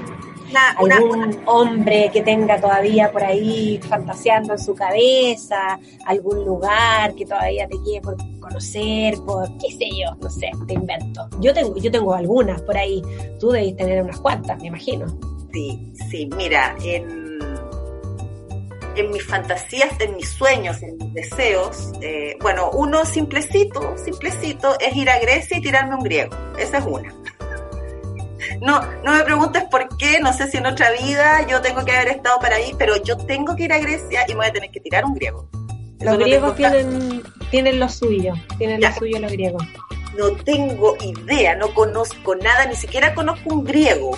[0.77, 7.67] algún hombre que tenga todavía por ahí fantaseando en su cabeza, algún lugar que todavía
[7.67, 11.27] te quiere por conocer, por qué sé yo, no sé, te invento.
[11.39, 13.01] Yo tengo, yo tengo algunas por ahí,
[13.39, 15.05] tú debes tener unas cuantas, me imagino.
[15.53, 17.30] Sí, sí, mira, en
[18.95, 24.95] en mis fantasías, en mis sueños, en mis deseos, eh, bueno, uno simplecito, simplecito, es
[24.95, 26.35] ir a Grecia y tirarme un griego.
[26.57, 27.13] Esa es una.
[28.59, 31.91] No, no me preguntes por qué, no sé si en otra vida yo tengo que
[31.91, 34.53] haber estado para ahí, pero yo tengo que ir a Grecia y me voy a
[34.53, 35.47] tener que tirar un griego.
[35.99, 39.63] Los griegos tienen, tienen lo suyo, tienen lo suyo los griegos.
[40.17, 44.17] No tengo idea, no conozco nada, ni siquiera conozco un griego.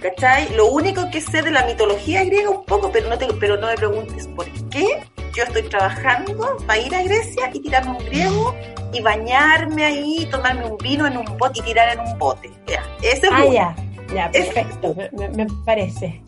[0.00, 0.54] ¿Cachai?
[0.54, 3.66] Lo único que sé de la mitología griega un poco, pero no, te, pero no
[3.66, 5.02] me preguntes por qué
[5.34, 8.54] yo estoy trabajando para ir a Grecia y tirarme un griego
[8.92, 12.50] y bañarme ahí, tomarme un vino en un bote y tirar en un bote.
[12.66, 13.76] Ya, ese es ah, ya,
[14.14, 14.94] ya, perfecto,
[15.34, 16.22] me, parece.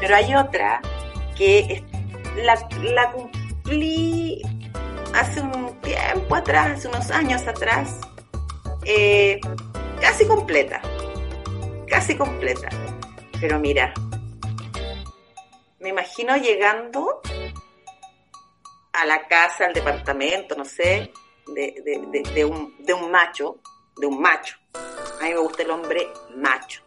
[0.00, 0.80] Pero hay otra
[1.36, 1.84] que
[2.36, 4.42] la, la cumplí
[5.14, 8.00] hace un tiempo atrás, hace unos años atrás,
[8.84, 9.40] eh,
[10.00, 10.80] casi completa,
[11.86, 12.68] casi completa
[13.46, 13.92] pero mira,
[15.78, 17.20] me imagino llegando
[18.94, 21.12] a la casa, al departamento, no sé,
[21.48, 23.58] de, un, de un macho,
[23.98, 24.56] de un macho.
[24.72, 26.80] A mí me gusta el hombre macho.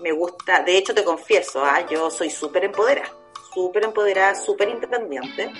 [0.00, 1.84] Me gusta, de hecho te confieso, ¿ah?
[1.84, 3.12] yo soy súper empoderada,
[3.52, 5.50] súper empoderada, súper independiente.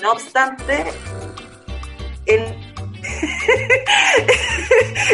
[0.00, 0.86] No obstante,
[2.24, 2.57] en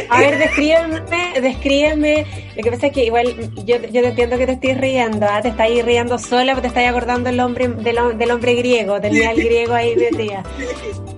[0.08, 2.26] a ver, descríbeme, descríbeme.
[2.56, 3.26] Lo que pasa es que igual
[3.64, 5.40] yo, yo te entiendo que te estoy riendo, ¿ah?
[5.42, 9.42] te estás riendo sola porque te estás acordando del hombre, del, hombre griego, tenía el
[9.42, 10.42] griego ahí de día.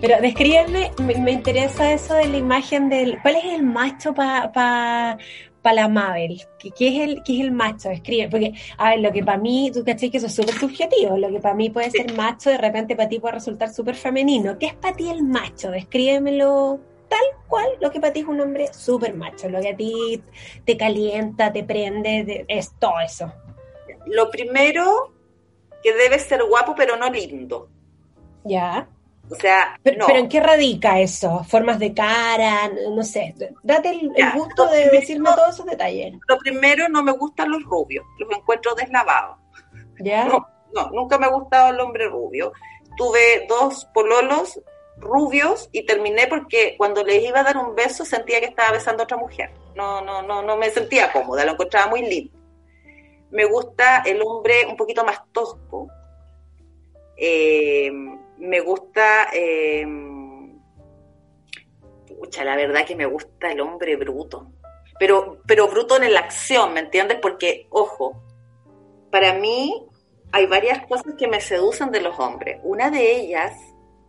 [0.01, 3.19] Pero descríbeme, me, interesa eso de la imagen del.
[3.23, 5.19] ¿Cuál es el macho para para
[5.75, 6.43] la Mabel?
[6.59, 7.91] ¿Qué, es el, ¿Qué es el macho?
[7.91, 11.17] Escribe, porque, a ver, lo que para mí, tú caché que eso es súper subjetivo,
[11.17, 14.59] lo que para mí puede ser macho, de repente para ti puede resultar súper femenino.
[14.59, 15.71] ¿Qué es para ti el macho?
[15.71, 19.77] Descríbemelo tal cual, lo que para ti es un hombre súper macho, lo que a
[19.77, 20.23] ti
[20.65, 23.33] te calienta, te prende, es todo eso.
[24.07, 25.13] Lo primero,
[25.83, 27.69] que debe ser guapo, pero no lindo.
[28.45, 28.89] Ya.
[29.31, 31.43] O sea, pero, ¿en qué radica eso?
[31.45, 32.71] ¿Formas de cara?
[32.95, 33.35] No sé.
[33.63, 36.15] Date el, gusto de decirme todos esos detalles.
[36.29, 38.05] Lo primero, no me gustan los rubios.
[38.19, 39.39] Los encuentro deslavados.
[39.99, 40.27] ¿Ya?
[40.27, 42.53] No, nunca me ha gustado el hombre rubio.
[42.97, 44.61] Tuve dos pololos
[44.99, 49.03] rubios y terminé porque cuando les iba a dar un beso sentía que estaba besando
[49.03, 49.51] a otra mujer.
[49.75, 52.39] No, no, no, no me sentía cómoda, lo encontraba muy lindo.
[53.31, 55.89] Me gusta el hombre un poquito más tosco.
[57.17, 57.91] Eh,
[58.39, 59.87] me gusta, eh,
[62.45, 64.53] la verdad que me gusta el hombre bruto,
[64.99, 67.19] pero, pero bruto en la acción, ¿me entiendes?
[67.21, 68.23] Porque, ojo,
[69.11, 69.87] para mí
[70.33, 72.61] hay varias cosas que me seducen de los hombres.
[72.63, 73.53] Una de ellas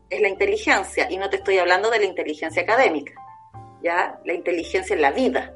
[0.09, 3.13] es la inteligencia, y no te estoy hablando de la inteligencia académica,
[3.83, 4.19] ¿ya?
[4.25, 5.53] La inteligencia en la vida.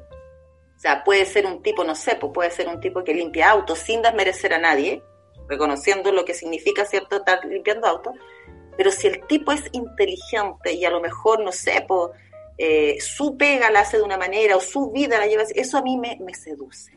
[0.76, 3.50] O sea, puede ser un tipo, no sé, pues puede ser un tipo que limpia
[3.50, 5.02] autos sin desmerecer a nadie,
[5.48, 8.14] reconociendo lo que significa, ¿cierto?, estar limpiando autos,
[8.76, 11.86] pero si el tipo es inteligente y a lo mejor, no sé,
[12.58, 15.78] eh, su pega la hace de una manera o su vida la lleva así, eso
[15.78, 16.92] a mí me, seduce.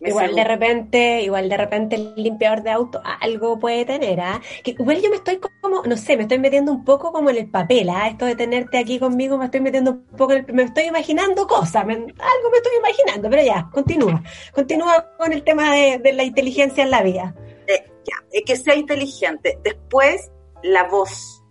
[0.00, 4.40] igual de repente, igual de repente el limpiador de auto algo puede tener, ¿ah?
[4.64, 7.36] Que igual yo me estoy como, no sé, me estoy metiendo un poco como en
[7.36, 8.08] el papel, ¿ah?
[8.08, 11.46] Esto de tenerte aquí conmigo me estoy metiendo un poco en el, me estoy imaginando
[11.46, 14.22] cosas, algo me estoy imaginando, pero ya, continúa,
[14.54, 17.34] continúa con el tema de, la inteligencia en la vida.
[17.66, 19.58] Eh, ya, es que sea inteligente.
[19.62, 20.30] Después,
[20.62, 21.42] la voz.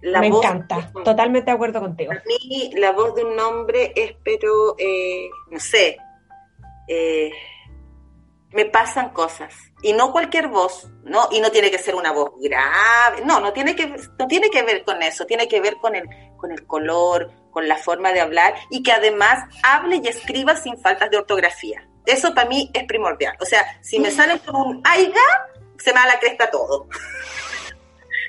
[0.00, 2.10] La Me encanta, totalmente de acuerdo contigo.
[2.10, 5.96] A mí la voz de un hombre es, pero, eh, no sé,
[6.88, 7.30] eh,
[8.50, 9.54] me pasan cosas.
[9.80, 11.28] Y no cualquier voz, ¿no?
[11.30, 14.62] Y no tiene que ser una voz grave, no, no tiene que, no tiene que
[14.62, 18.20] ver con eso, tiene que ver con el, con el color, con la forma de
[18.20, 21.86] hablar y que además hable y escriba sin faltas de ortografía.
[22.04, 23.36] Eso para mí es primordial.
[23.40, 25.20] O sea, si me sale con un aiga,
[25.78, 26.88] se me da la cresta todo.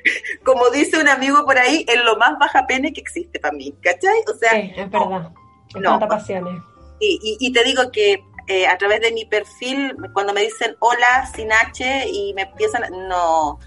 [0.43, 3.73] Como dice un amigo por ahí, es lo más baja pene que existe para mí,
[3.81, 4.23] ¿cachai?
[4.31, 5.31] O sea, sí, es verdad.
[5.79, 6.61] No, pasiones.
[6.99, 11.29] Y, y, te digo que eh, a través de mi perfil, cuando me dicen hola
[11.35, 13.59] sin H y me empiezan, no,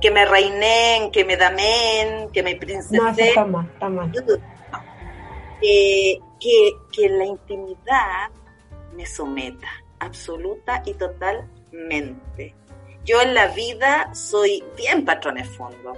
[0.00, 2.98] que me reinen, que me damen, que me princesen.
[2.98, 4.12] No, eso está mal, está mal.
[5.60, 6.18] que,
[6.92, 8.30] que la intimidad
[8.94, 9.68] me someta,
[10.00, 12.54] absoluta y totalmente
[13.04, 15.94] Yo en la vida soy bien patrones fondo.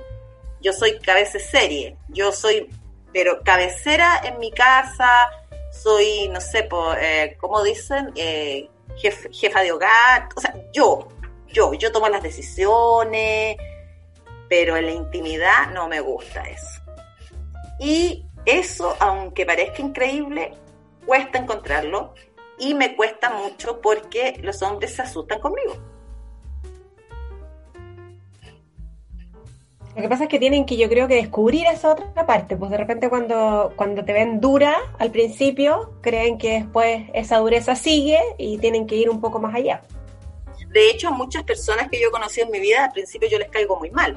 [0.60, 1.96] Yo soy cabeza serie.
[2.08, 2.68] Yo soy,
[3.12, 5.28] pero cabecera en mi casa.
[5.70, 8.12] Soy, no sé, por, eh, ¿cómo dicen?
[8.16, 10.28] Eh, jefa de hogar.
[10.36, 11.08] O sea, yo,
[11.48, 13.56] yo, yo tomo las decisiones,
[14.48, 16.80] pero en la intimidad no me gusta eso.
[17.78, 20.52] Y eso, aunque parezca increíble,
[21.04, 22.14] cuesta encontrarlo
[22.58, 25.93] y me cuesta mucho porque los hombres se asustan conmigo.
[29.96, 32.70] Lo que pasa es que tienen que, yo creo que descubrir esa otra parte, pues
[32.72, 38.18] de repente cuando, cuando te ven dura al principio, creen que después esa dureza sigue
[38.36, 39.82] y tienen que ir un poco más allá.
[40.70, 43.48] De hecho, muchas personas que yo he conocido en mi vida, al principio yo les
[43.48, 44.16] caigo muy mal,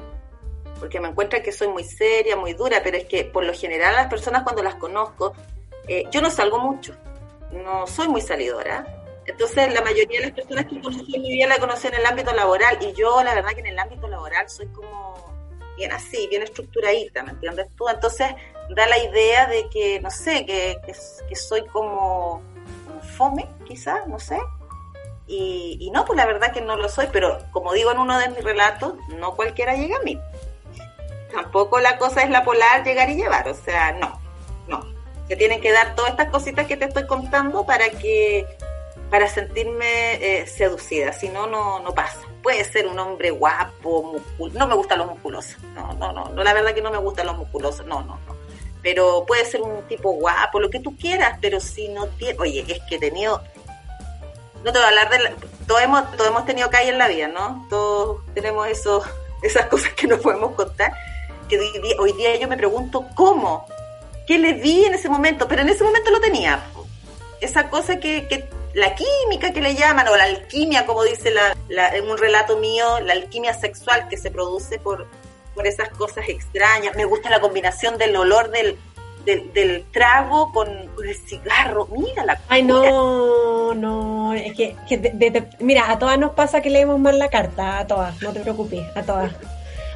[0.80, 3.94] porque me encuentran que soy muy seria, muy dura, pero es que por lo general
[3.94, 5.32] las personas cuando las conozco,
[5.86, 6.96] eh, yo no salgo mucho,
[7.52, 8.84] no soy muy salidora.
[9.26, 12.06] Entonces la mayoría de las personas que conocí en mi vida la conocí en el
[12.06, 15.27] ámbito laboral y yo la verdad que en el ámbito laboral soy como
[15.78, 17.66] bien así, bien estructuradita, ¿me entiendes?
[17.88, 18.34] Entonces
[18.74, 22.42] da la idea de que, no sé, que, que, soy como,
[23.16, 24.38] fome, quizás, no sé.
[25.26, 28.18] Y, y, no, pues la verdad que no lo soy, pero como digo en uno
[28.18, 30.20] de mis relatos, no cualquiera llega a mí.
[31.32, 34.20] Tampoco la cosa es la polar llegar y llevar, o sea, no,
[34.66, 34.84] no.
[35.28, 38.46] Se tienen que dar todas estas cositas que te estoy contando para que
[39.10, 42.20] para sentirme eh, seducida, si no, no pasa.
[42.42, 46.54] Puede ser un hombre guapo, musculoso, no me gustan los musculosos, no, no, no, la
[46.54, 48.36] verdad que no me gustan los musculosos, no, no, no.
[48.82, 52.64] Pero puede ser un tipo guapo, lo que tú quieras, pero si no tiene, oye,
[52.68, 53.42] es que he tenido,
[54.62, 57.28] no te voy a hablar de, todos hemos, todos hemos tenido calle en la vida,
[57.28, 57.66] ¿no?
[57.68, 59.02] Todos tenemos eso,
[59.42, 60.92] esas cosas que no podemos contar,
[61.48, 63.66] que hoy día, hoy día yo me pregunto cómo,
[64.26, 66.62] qué le vi en ese momento, pero en ese momento lo tenía.
[67.40, 71.88] Esa cosa que, que la química que le llaman, o la alquimia, como dice la,
[71.88, 75.06] en un relato mío, la alquimia sexual que se produce por,
[75.54, 76.96] por esas cosas extrañas.
[76.96, 78.78] Me gusta la combinación del olor del,
[79.24, 81.88] del, trago con, el cigarro.
[81.90, 84.76] Mira la Ay, no, no, es que,
[85.60, 88.84] mira, a todas nos pasa que leemos mal la carta, a todas, no te preocupes,
[88.96, 89.32] a todas.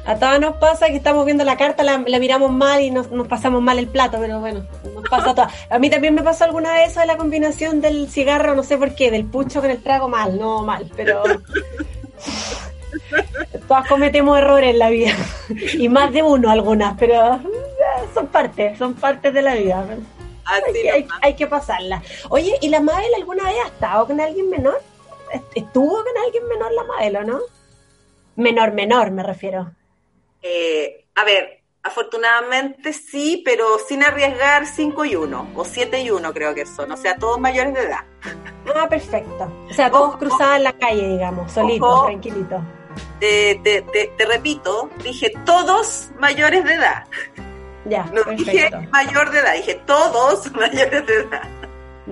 [0.05, 3.61] A todas nos pasa que estamos viendo la carta, la, miramos mal y nos, pasamos
[3.61, 5.53] mal el plato, pero bueno, nos pasa a todas.
[5.69, 8.77] A mí también me pasó alguna vez eso de la combinación del cigarro, no sé
[8.77, 11.23] por qué, del pucho con el trago mal, no mal, pero
[13.67, 15.15] todas cometemos errores en la vida
[15.73, 17.39] y más de uno algunas, pero
[18.13, 19.85] son partes, son partes de la vida.
[21.21, 22.03] Hay, que pasarla.
[22.29, 24.81] Oye, ¿y la Mabel alguna vez ha estado con alguien menor?
[25.55, 27.39] ¿Estuvo con alguien menor la Mabel o no?
[28.35, 29.71] Menor, menor, me refiero.
[30.43, 36.33] Eh, a ver, afortunadamente sí, pero sin arriesgar 5 y 1, o 7 y 1
[36.33, 38.05] creo que son, o sea, todos mayores de edad.
[38.75, 39.51] Ah, perfecto.
[39.69, 42.61] O sea, todos cruzados en la calle, digamos, solitos, tranquilitos.
[43.19, 47.05] Te, te, repito, dije todos mayores de edad.
[47.85, 51.49] Ya, no dije mayor de edad, dije todos mayores de edad.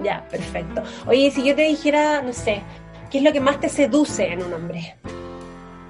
[0.02, 0.84] Ya, perfecto.
[1.08, 2.62] Oye, si yo te dijera, no sé,
[3.10, 4.96] ¿qué es lo que más te seduce en un hombre?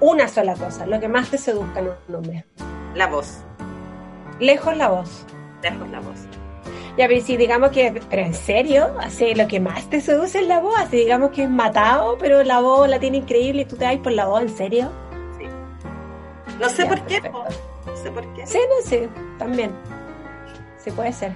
[0.02, 2.44] Una sola cosa, lo que más te seduzca en un hombre.
[2.94, 3.38] La voz.
[4.40, 5.24] Lejos la voz.
[5.62, 6.26] Lejos la voz.
[6.98, 10.46] Ya, pero si digamos que, pero en serio, así lo que más te seduce es
[10.48, 13.76] la voz, así digamos que es matado, pero la voz la tiene increíble y tú
[13.76, 14.92] te vas por la voz, ¿en serio?
[15.38, 15.46] Sí.
[16.60, 18.44] No sé por qué, no sé por qué.
[18.44, 19.70] Sí, no sé, también.
[20.78, 21.32] Sí puede ser.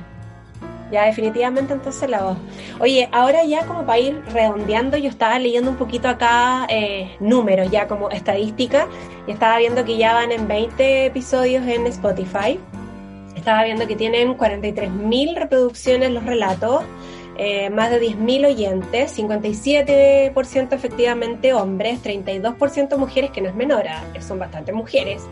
[0.92, 2.38] Ya, definitivamente entonces la voz.
[2.78, 7.70] Oye, ahora ya como para ir redondeando, yo estaba leyendo un poquito acá eh, números,
[7.70, 8.86] ya como estadística,
[9.26, 12.60] y estaba viendo que ya van en 20 episodios en Spotify.
[13.34, 16.84] Estaba viendo que tienen 43.000 reproducciones los relatos,
[17.38, 23.84] eh, más de 10.000 oyentes, 57% efectivamente hombres, 32% mujeres, que no es menor,
[24.20, 25.22] son bastantes mujeres,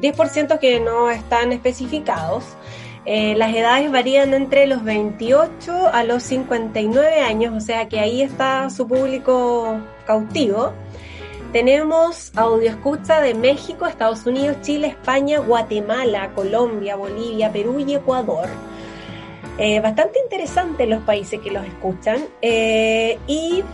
[0.00, 2.44] 10% que no están especificados.
[3.04, 8.22] Eh, las edades varían entre los 28 a los 59 años, o sea que ahí
[8.22, 10.72] está su público cautivo.
[11.52, 18.48] Tenemos audio escucha de México, Estados Unidos, Chile, España, Guatemala, Colombia, Bolivia, Perú y Ecuador.
[19.58, 22.24] Eh, bastante interesante los países que los escuchan.
[22.40, 23.64] Eh, y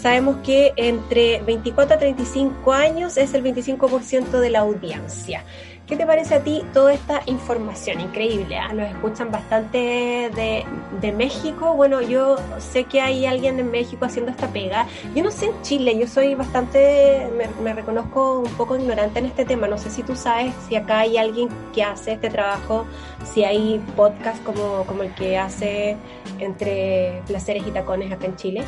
[0.00, 5.44] sabemos que entre 24 a 35 años es el 25% de la audiencia.
[5.86, 8.00] ¿Qué te parece a ti toda esta información?
[8.00, 8.72] Increíble, ¿ah?
[8.72, 11.74] nos escuchan bastante de, México.
[11.74, 14.86] Bueno, yo sé que hay alguien en México haciendo esta pega.
[15.14, 17.28] Yo no sé en Chile, yo soy bastante,
[17.62, 19.68] me, reconozco un poco ignorante en este tema.
[19.68, 22.86] No sé si tú sabes si acá hay alguien que hace este trabajo,
[23.22, 25.98] si hay podcast como, como el que hace
[26.38, 28.64] entre placeres y tacones acá en Chile.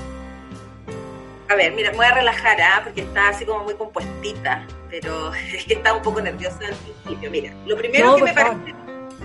[1.49, 2.83] A ver, mira, voy a relajar, ¿ah?
[2.85, 7.31] porque está así como muy compuestita, pero es que está un poco nerviosa al principio.
[7.31, 8.75] Mira, lo primero que me parece,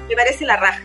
[0.09, 0.83] me parece la raja.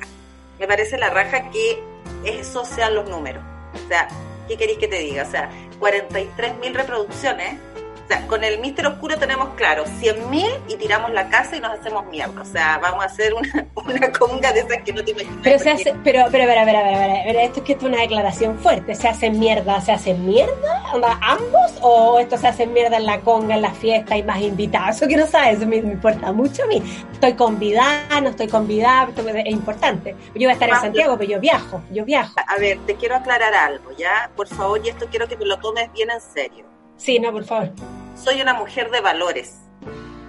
[0.59, 1.83] Me parece la raja que
[2.25, 3.45] esos sean los números.
[3.75, 4.09] O sea,
[4.49, 5.25] ¿qué queréis que te diga?
[5.25, 7.59] O sea, 43.000 reproducciones
[8.07, 11.73] o sea, con el Mister Oscuro tenemos claro 100.000 y tiramos la casa y nos
[11.73, 12.41] hacemos mierda.
[12.41, 15.39] O sea, vamos a hacer una, una conga de esas que no te imaginas.
[15.43, 16.79] Pero, se hace, pero, pero, pero, pero,
[17.25, 18.95] pero, esto es que esto es una declaración fuerte.
[18.95, 19.81] ¿Se hacen mierda?
[19.81, 20.85] ¿Se hacen mierda?
[21.21, 21.73] ¿Ambos?
[21.81, 24.97] ¿O esto se hace mierda en la conga, en la fiesta y más invitados?
[24.97, 26.81] Eso que no sabes, eso me, importa mucho a mí.
[27.13, 30.15] Estoy convidada, no estoy convidada, es importante.
[30.33, 32.37] Yo voy a estar en Santiago, pero yo viajo, yo viajo.
[32.47, 34.31] A ver, te quiero aclarar algo, ¿ya?
[34.37, 37.45] Por favor, y esto quiero que me lo tomes bien en serio Sí, no, por
[37.45, 37.73] favor.
[38.17, 39.59] Soy una mujer de valores.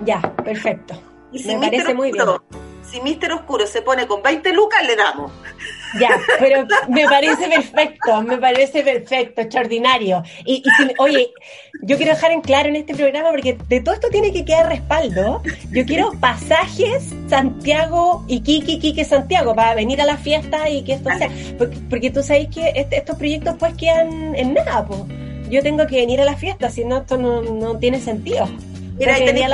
[0.06, 1.02] Ya, perfecto.
[1.32, 2.26] Y si Me parece muy bien.
[2.90, 5.30] Si Mister Oscuro se pone con 20 lucas, le damos.
[6.00, 6.10] Ya,
[6.40, 10.24] pero me parece perfecto, me parece perfecto, extraordinario.
[10.46, 10.64] Y,
[10.98, 11.30] oye,
[11.82, 14.70] yo quiero dejar en claro en este programa, porque de todo esto tiene que quedar
[14.70, 15.42] respaldo.
[15.72, 20.94] Yo quiero pasajes Santiago y Kiki, Kiki Santiago, para venir a la fiesta y que
[20.94, 21.30] esto sea.
[21.90, 25.02] Porque, tú sabes que este, estos proyectos pues quedan en nada, pues
[25.50, 28.48] yo tengo que venir a la fiesta, si no, esto no, tiene sentido.
[28.98, 29.46] Mira, y tenéis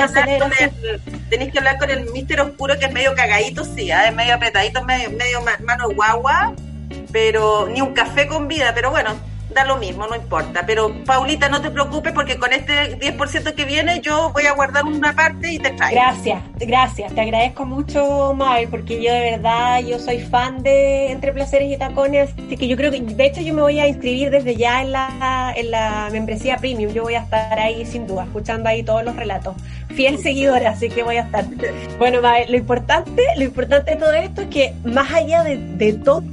[1.52, 4.08] que, hablar con el Mister Oscuro, que es medio cagadito, sí, ¿eh?
[4.08, 6.54] es medio apretadito, medio, medio mano guagua,
[7.12, 9.14] pero ni un café con vida, pero bueno,
[9.54, 10.64] da lo mismo, no importa.
[10.66, 14.84] Pero Paulita, no te preocupes porque con este 10% que viene yo voy a guardar
[14.84, 16.00] una parte y te traigo.
[16.00, 17.14] Gracias, gracias.
[17.14, 21.76] Te agradezco mucho, May, porque yo de verdad, yo soy fan de Entre Placeres y
[21.76, 24.82] Tacones, así que yo creo que, de hecho, yo me voy a inscribir desde ya
[24.82, 26.92] en la, en la membresía premium.
[26.92, 29.54] Yo voy a estar ahí sin duda, escuchando ahí todos los relatos.
[29.94, 31.44] Fiel seguidora, así que voy a estar.
[31.98, 35.92] Bueno, May, lo importante, lo importante de todo esto es que más allá de, de
[35.92, 36.24] todo,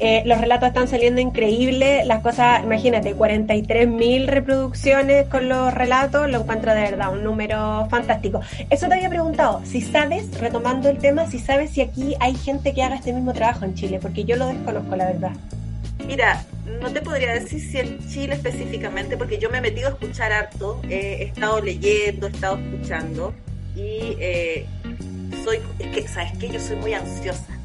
[0.00, 6.30] eh, los relatos están saliendo increíbles, las cosas, imagínate, 43 mil reproducciones con los relatos,
[6.30, 8.40] lo encuentro de verdad un número fantástico.
[8.70, 12.72] Eso te había preguntado, si sabes, retomando el tema, si sabes si aquí hay gente
[12.74, 15.32] que haga este mismo trabajo en Chile, porque yo lo desconozco, la verdad.
[16.06, 16.44] Mira,
[16.80, 20.32] no te podría decir si en Chile específicamente, porque yo me he metido a escuchar
[20.32, 23.34] harto, he estado leyendo, he estado escuchando
[23.74, 24.66] y eh,
[25.42, 26.48] soy, es que, ¿sabes qué?
[26.50, 27.57] Yo soy muy ansiosa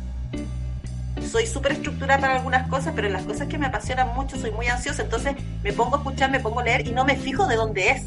[1.21, 4.51] soy súper estructurada para algunas cosas, pero en las cosas que me apasionan mucho soy
[4.51, 7.47] muy ansiosa, entonces me pongo a escuchar, me pongo a leer y no me fijo
[7.47, 8.03] de dónde es.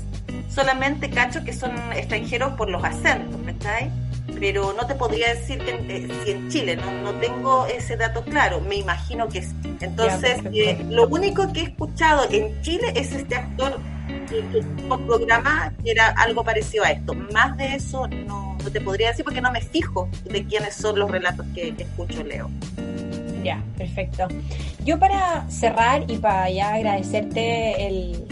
[0.48, 3.92] Solamente cacho que son extranjeros por los acentos, ¿me estáis?
[4.38, 8.22] Pero no te podría decir que eh, si en Chile no, no tengo ese dato
[8.22, 9.54] claro, me imagino que sí.
[9.80, 13.78] Entonces, eh, lo único que he escuchado en Chile es este actor
[14.28, 17.14] que, un programa que era algo parecido a esto.
[17.32, 20.98] Más de eso no, no, te podría decir porque no me fijo de quiénes son
[20.98, 22.50] los relatos que, que escucho leo.
[23.76, 24.28] Perfecto.
[24.84, 28.26] Yo para cerrar y para ya agradecerte el,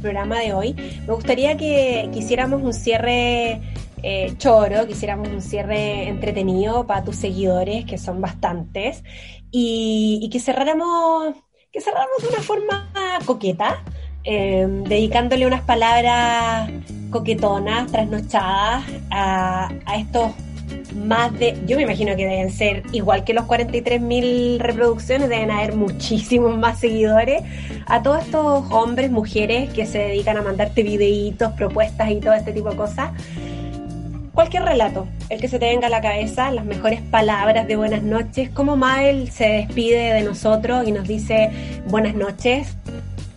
[0.00, 3.60] programa de hoy, me gustaría que quisiéramos un cierre
[4.04, 9.02] eh, choro, quisiéramos un cierre entretenido para tus seguidores, que son bastantes,
[9.50, 11.34] y, que cerráramos,
[11.72, 12.88] que de una forma
[13.26, 13.82] coqueta,
[14.22, 16.70] eh, dedicándole unas palabras
[17.10, 20.30] coquetonas, trasnochadas a, a estos
[20.94, 25.74] más de, yo me imagino que deben ser igual que los 43.000 reproducciones, deben haber
[25.74, 27.42] muchísimos más seguidores,
[27.86, 32.52] a todos estos hombres, mujeres que se dedican a mandarte videitos, propuestas y todo este
[32.52, 33.10] tipo de cosas.
[34.32, 38.02] Cualquier relato, el que se te venga a la cabeza, las mejores palabras de buenas
[38.02, 41.50] noches, como Mael se despide de nosotros y nos dice
[41.88, 42.76] buenas noches,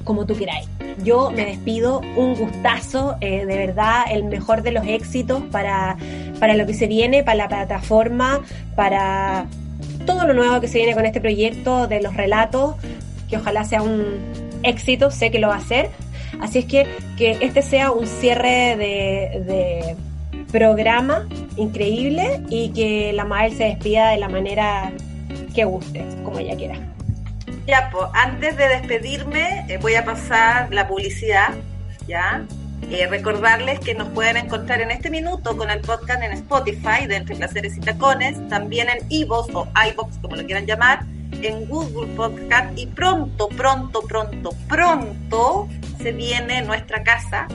[0.04, 0.68] como tú queráis.
[1.04, 5.98] Yo me despido, un gustazo, eh, de verdad, el mejor de los éxitos para,
[6.40, 8.42] para lo que se viene, para la plataforma,
[8.76, 9.48] para
[10.06, 12.76] todo lo nuevo que se viene con este proyecto de los relatos,
[13.30, 14.04] que ojalá sea un
[14.64, 15.90] éxito, sé que lo va a ser.
[16.40, 16.88] Así es que
[17.18, 19.96] que este sea un cierre de, de
[20.52, 21.28] programa
[21.58, 24.92] increíble y que la Mael se despida de la manera
[25.54, 26.76] que guste, como ella quiera.
[27.66, 31.54] Ya, pues, antes de despedirme, eh, voy a pasar la publicidad,
[32.08, 32.46] ¿ya?
[32.92, 37.16] Eh, recordarles que nos pueden encontrar en este minuto con el podcast en Spotify de
[37.16, 42.14] Entre Placeres y Tacones, también en iVoox o iVoox, como lo quieran llamar, en Google
[42.16, 45.70] Podcast y pronto, pronto, pronto, pronto
[46.02, 47.48] se viene nuestra casa,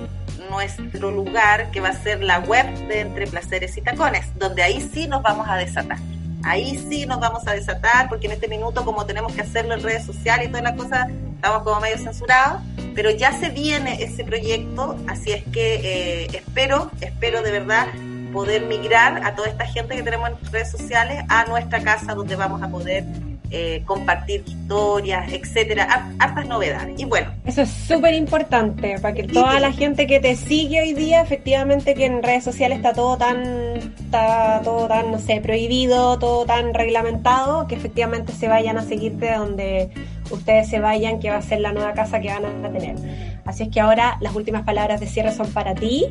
[0.50, 4.80] nuestro lugar que va a ser la web de Entre Placeres y Tacones, donde ahí
[4.80, 5.98] sí nos vamos a desatar
[6.44, 9.82] ahí sí nos vamos a desatar, porque en este minuto, como tenemos que hacerlo en
[9.82, 12.62] redes sociales y todas las cosas, estamos como medio censurados,
[12.94, 17.88] pero ya se viene ese proyecto, así es que eh, espero, espero de verdad
[18.32, 22.36] poder migrar a toda esta gente que tenemos en redes sociales a nuestra casa donde
[22.36, 23.04] vamos a poder
[23.50, 26.98] eh, compartir historias, etcétera, hartas novedades.
[27.00, 27.32] Y bueno.
[27.46, 31.94] Eso es súper importante para que toda la gente que te sigue hoy día, efectivamente
[31.94, 33.42] que en redes sociales está todo tan,
[33.76, 39.34] está todo tan, no sé, prohibido, todo tan reglamentado, que efectivamente se vayan a seguirte
[39.34, 39.90] donde
[40.30, 42.96] ustedes se vayan, que va a ser la nueva casa que van a tener.
[43.44, 46.04] Así es que ahora las últimas palabras de cierre son para ti.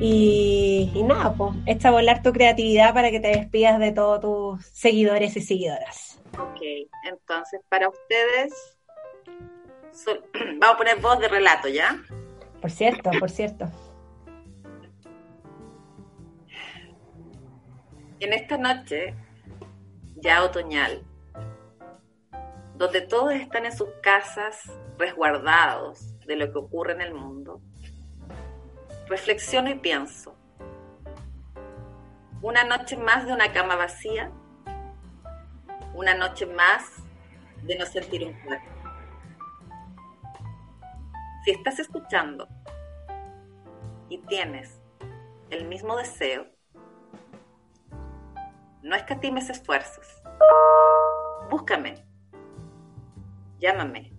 [0.00, 4.66] Y, nada, pues, echa a volar tu creatividad para que te despidas de todos tus
[4.72, 6.09] seguidores y seguidoras.
[6.38, 6.60] Ok,
[7.04, 8.78] entonces para ustedes,
[10.58, 12.02] vamos a poner voz de relato, ¿ya?
[12.60, 13.66] Por cierto, por cierto.
[18.20, 19.14] En esta noche,
[20.16, 21.02] ya otoñal,
[22.74, 27.60] donde todos están en sus casas resguardados de lo que ocurre en el mundo,
[29.08, 30.36] reflexiono y pienso,
[32.42, 34.30] una noche más de una cama vacía
[36.00, 37.04] una noche más
[37.62, 38.70] de no sentir un cuerpo.
[41.44, 42.48] Si estás escuchando
[44.08, 44.80] y tienes
[45.50, 46.46] el mismo deseo,
[48.82, 50.06] no escatimes esfuerzos.
[51.50, 52.02] Búscame,
[53.58, 54.10] llámame,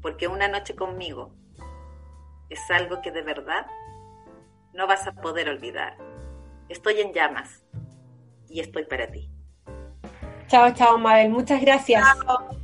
[0.00, 1.36] porque una noche conmigo
[2.48, 3.68] es algo que de verdad
[4.72, 5.96] no vas a poder olvidar.
[6.68, 7.64] Estoy en llamas
[8.48, 9.31] y estoy para ti.
[10.52, 11.30] Chao, chao, Mabel.
[11.30, 12.04] Muchas gracias.
[12.26, 12.61] Chao.